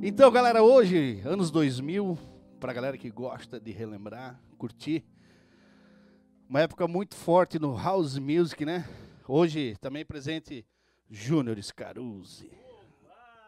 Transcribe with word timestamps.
Então, 0.00 0.30
galera, 0.30 0.62
hoje, 0.62 1.20
anos 1.24 1.50
2000, 1.50 2.16
pra 2.60 2.72
galera 2.72 2.96
que 2.96 3.10
gosta 3.10 3.58
de 3.58 3.72
relembrar, 3.72 4.40
curtir, 4.56 5.04
uma 6.48 6.60
época 6.60 6.86
muito 6.86 7.16
forte 7.16 7.58
no 7.58 7.76
house 7.76 8.16
music, 8.16 8.64
né? 8.64 8.88
Hoje 9.26 9.76
também 9.80 10.06
presente 10.06 10.64
Júnior 11.10 11.60
Scaruzzi, 11.60 12.48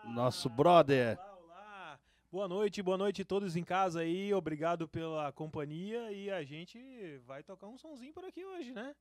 nosso 0.07 0.49
brother. 0.49 1.17
Olá, 1.21 1.39
olá. 1.39 2.01
Boa 2.33 2.49
noite, 2.49 2.83
boa 2.83 2.99
noite 2.99 3.23
a 3.23 3.25
todos 3.25 3.55
em 3.55 3.63
casa 3.63 4.01
aí. 4.01 4.35
Obrigado 4.35 4.89
pela 4.89 5.31
companhia 5.31 6.11
e 6.11 6.31
a 6.31 6.43
gente 6.43 6.81
vai 7.29 7.45
tocar 7.45 7.69
um 7.69 7.79
sonzinho 7.79 8.13
por 8.13 8.25
aqui 8.25 8.45
hoje, 8.45 8.73
né? 8.73 8.93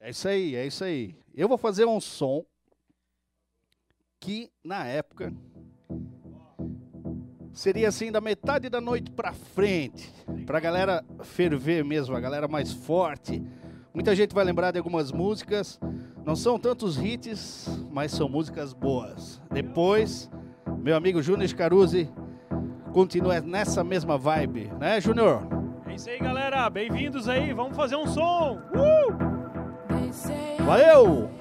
É 0.00 0.08
isso 0.08 0.26
aí, 0.26 0.54
é 0.54 0.66
isso 0.66 0.82
aí. 0.82 1.14
Eu 1.34 1.48
vou 1.48 1.58
fazer 1.58 1.84
um 1.84 2.00
som 2.00 2.46
que 4.18 4.50
na 4.64 4.86
época 4.86 5.30
seria 7.56 7.88
assim 7.88 8.12
da 8.12 8.20
metade 8.20 8.68
da 8.68 8.82
noite 8.82 9.10
pra 9.10 9.32
frente, 9.32 10.12
pra 10.44 10.60
galera 10.60 11.02
ferver 11.22 11.82
mesmo, 11.82 12.14
a 12.14 12.20
galera 12.20 12.46
mais 12.46 12.70
forte. 12.70 13.42
Muita 13.94 14.14
gente 14.14 14.34
vai 14.34 14.44
lembrar 14.44 14.72
de 14.72 14.78
algumas 14.78 15.10
músicas, 15.10 15.80
não 16.24 16.36
são 16.36 16.58
tantos 16.58 16.98
hits, 17.02 17.66
mas 17.90 18.12
são 18.12 18.28
músicas 18.28 18.74
boas. 18.74 19.40
Depois, 19.50 20.30
meu 20.82 20.94
amigo 20.94 21.22
Júnior 21.22 21.48
Scaruzzi 21.48 22.10
continua 22.92 23.40
nessa 23.40 23.82
mesma 23.82 24.18
vibe, 24.18 24.70
né, 24.78 25.00
Júnior? 25.00 25.42
É 25.86 25.94
isso 25.94 26.10
aí, 26.10 26.18
galera. 26.18 26.68
Bem-vindos 26.68 27.26
aí. 27.26 27.54
Vamos 27.54 27.74
fazer 27.74 27.96
um 27.96 28.06
som. 28.06 28.60
Uh! 28.74 29.16
Valeu! 30.62 31.35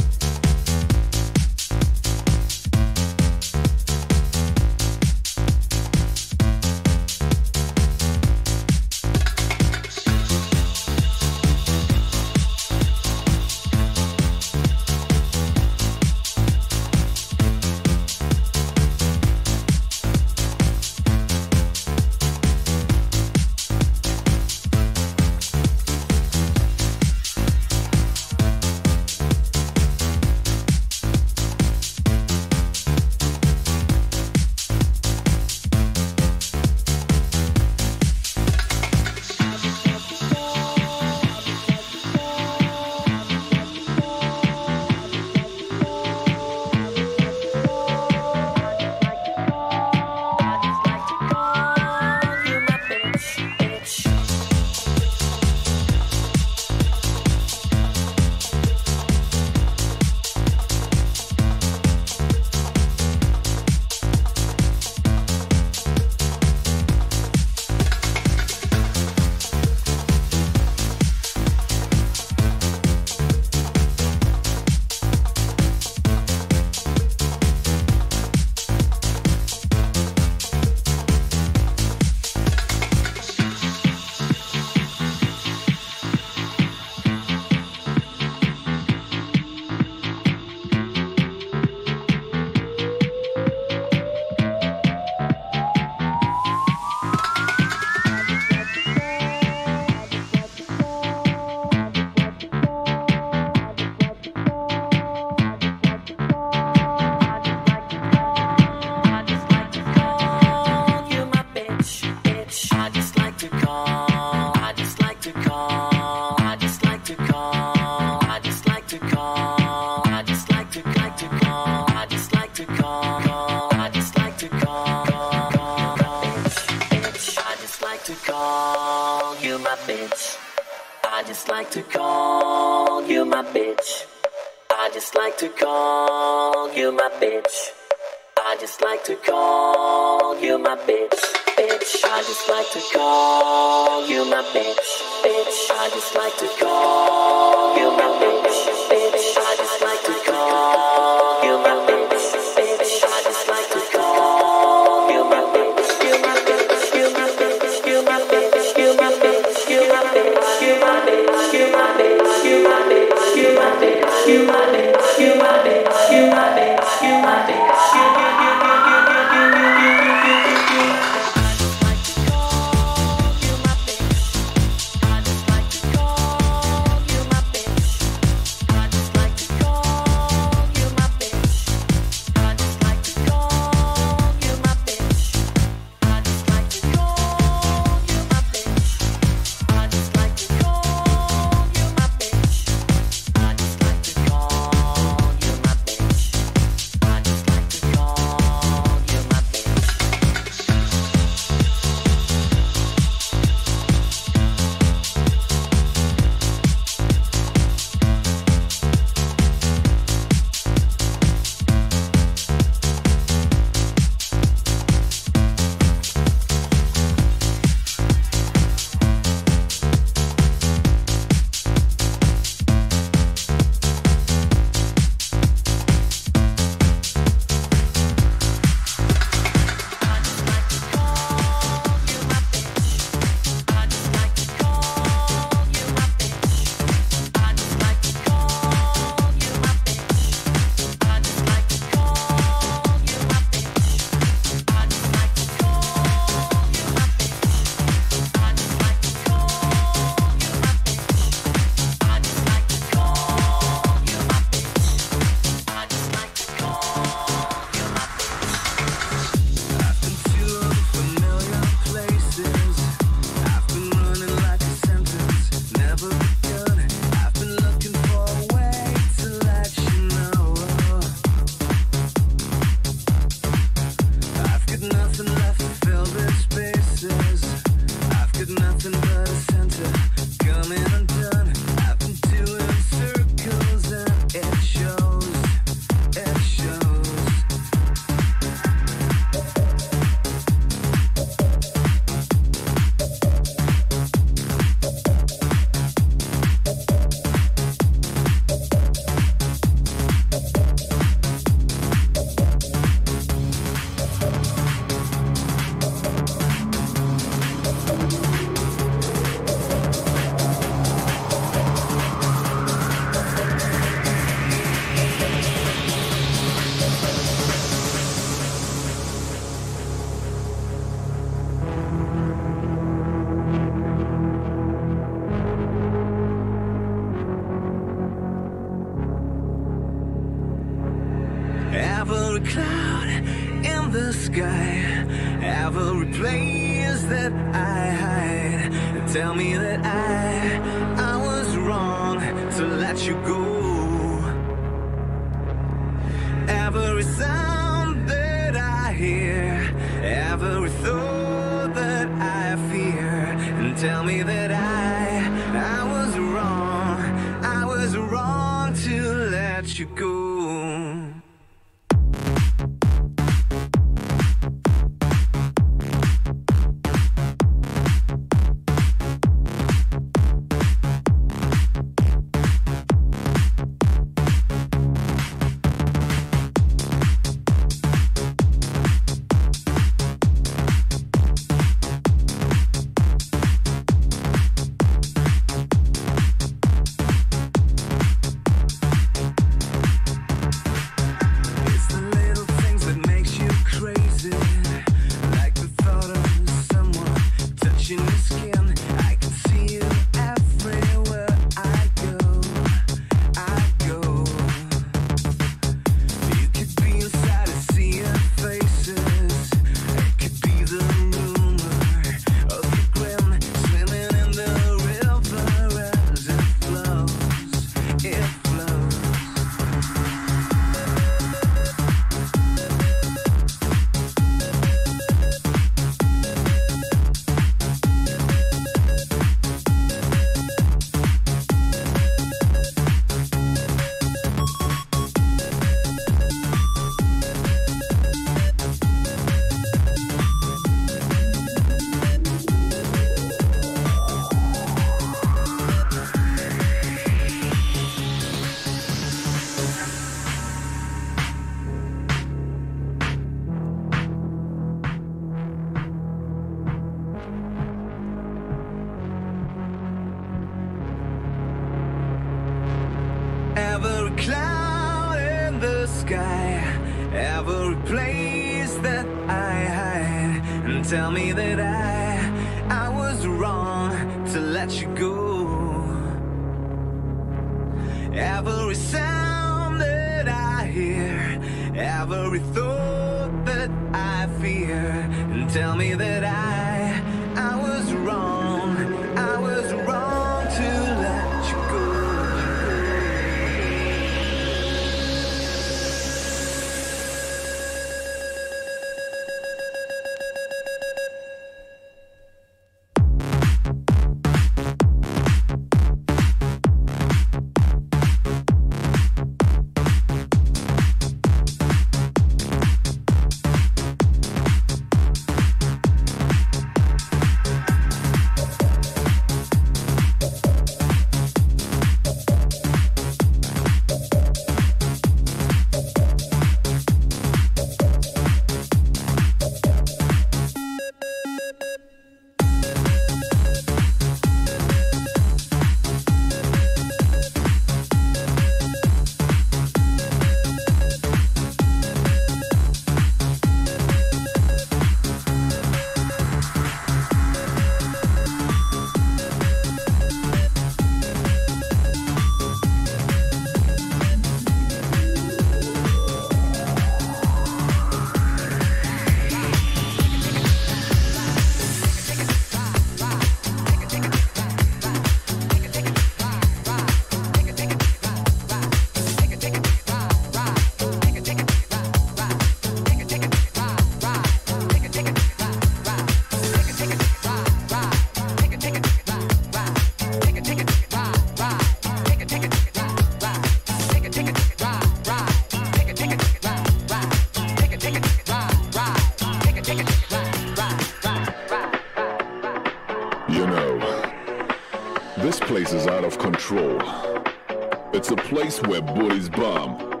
place 598.54 598.68
where 598.68 598.82
booties 598.94 599.28
bum. 599.28 600.00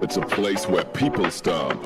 It's 0.00 0.16
a 0.16 0.22
place 0.22 0.66
where 0.66 0.84
people 0.84 1.30
stomp. 1.30 1.82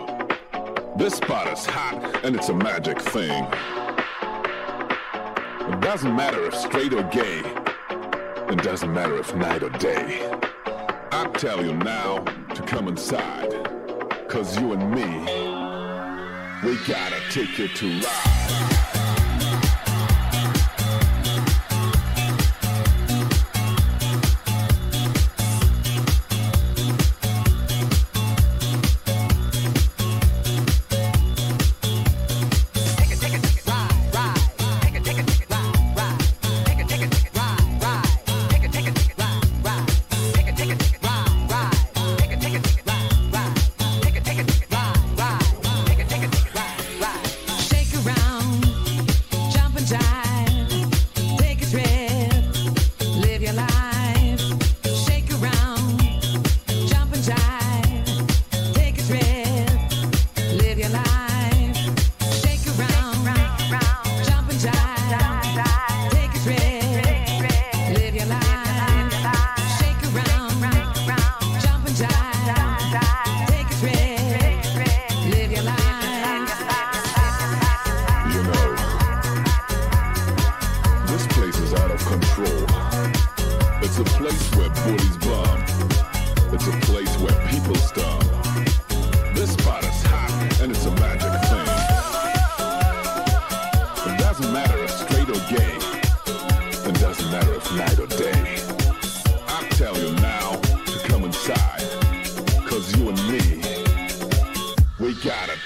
This 0.96 1.14
spot 1.14 1.52
is 1.52 1.66
hot 1.66 2.24
and 2.24 2.36
it's 2.36 2.48
a 2.48 2.54
magic 2.54 3.00
thing. 3.00 3.44
It 5.72 5.80
doesn't 5.80 6.14
matter 6.14 6.46
if 6.46 6.54
straight 6.54 6.92
or 6.92 7.02
gay. 7.04 7.42
It 8.48 8.62
doesn't 8.62 8.92
matter 8.92 9.18
if 9.18 9.34
night 9.34 9.62
or 9.62 9.70
day. 9.70 10.30
I 11.10 11.28
tell 11.34 11.64
you 11.64 11.74
now 11.74 12.18
to 12.54 12.62
come 12.62 12.88
inside. 12.88 13.52
Cause 14.28 14.58
you 14.60 14.74
and 14.74 14.90
me, 14.90 15.08
we 16.68 16.76
gotta 16.86 17.20
take 17.30 17.58
it 17.58 17.74
to 17.76 17.86
life. 17.86 18.75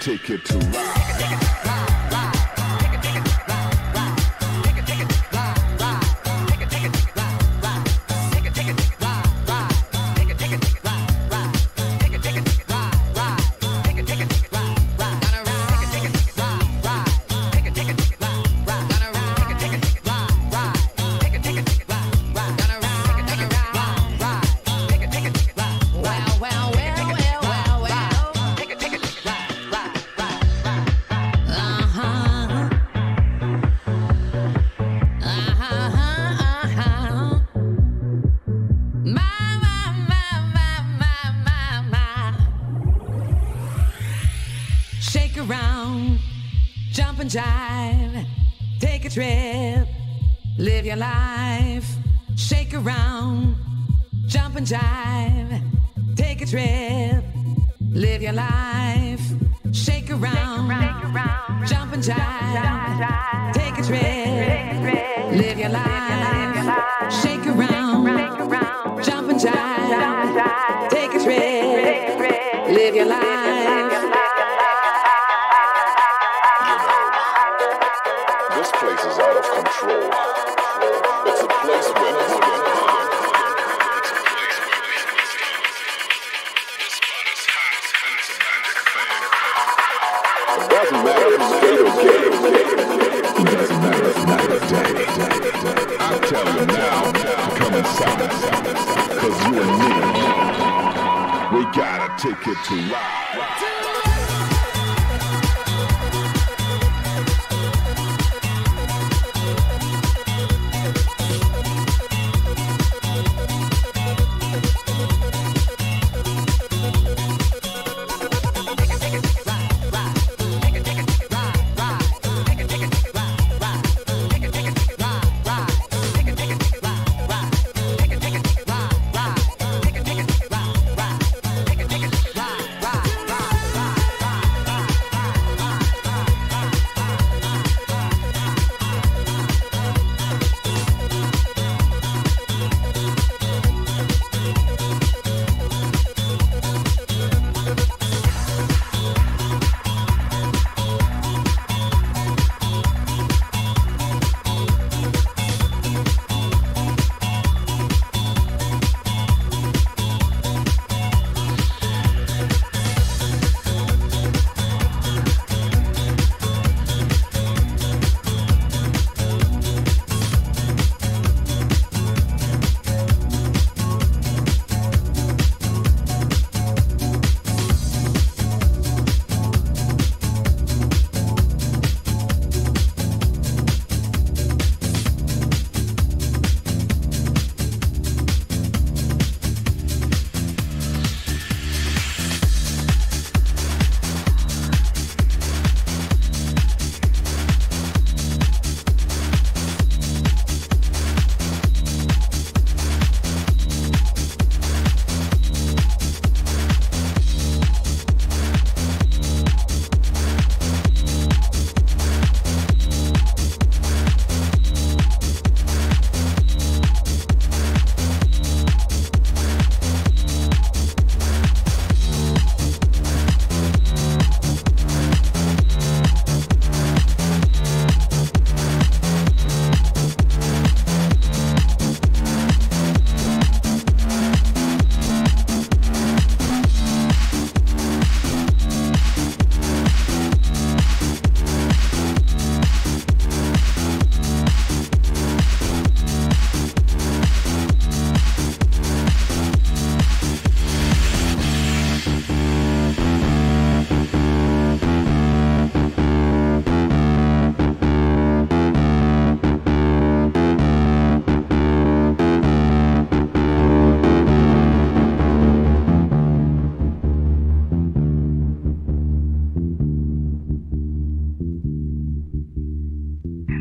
take 0.00 0.30
it 0.30 0.42
to 0.46 0.56
rock. 0.56 1.69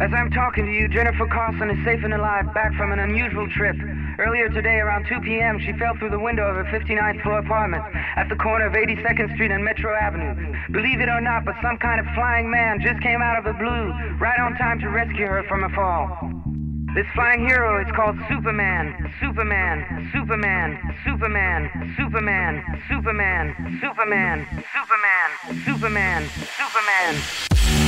As 0.09 0.15
I'm 0.17 0.31
talking 0.31 0.65
to 0.65 0.71
you, 0.71 0.87
Jennifer 0.89 1.27
Carlson 1.27 1.69
is 1.69 1.77
safe 1.85 2.01
and 2.03 2.15
alive, 2.15 2.51
back 2.55 2.73
from 2.73 2.91
an 2.91 2.97
unusual 2.97 3.47
trip. 3.53 3.77
Earlier 4.17 4.49
today, 4.49 4.81
around 4.81 5.05
2 5.05 5.21
p.m., 5.21 5.61
she 5.61 5.71
fell 5.77 5.93
through 5.99 6.09
the 6.09 6.17
window 6.17 6.49
of 6.49 6.55
her 6.55 6.65
59th 6.73 7.21
floor 7.21 7.37
apartment 7.37 7.83
at 8.17 8.27
the 8.27 8.35
corner 8.35 8.65
of 8.65 8.73
82nd 8.73 9.31
Street 9.35 9.51
and 9.51 9.63
Metro 9.63 9.93
Avenue. 9.93 10.33
Believe 10.71 10.99
it 10.99 11.09
or 11.09 11.21
not, 11.21 11.45
but 11.45 11.53
some 11.61 11.77
kind 11.77 11.99
of 12.01 12.07
flying 12.15 12.49
man 12.49 12.81
just 12.81 12.99
came 13.03 13.21
out 13.21 13.37
of 13.37 13.45
the 13.45 13.53
blue, 13.53 13.93
right 14.17 14.39
on 14.39 14.57
time 14.57 14.79
to 14.79 14.89
rescue 14.89 15.27
her 15.27 15.45
from 15.47 15.63
a 15.63 15.69
fall. 15.77 16.09
This 16.95 17.05
flying 17.13 17.45
hero 17.45 17.79
is 17.79 17.93
called 17.93 18.17
Superman. 18.25 19.13
Superman. 19.21 20.09
Superman. 20.09 20.89
Superman. 21.05 21.61
Superman. 21.93 21.93
Superman. 22.01 22.65
Superman. 22.89 23.53
Superman. 23.77 24.47
Superman. 24.73 26.29
Superman. 26.57 27.21
Jump 27.69 27.78